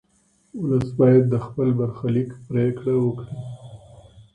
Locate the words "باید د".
0.99-1.35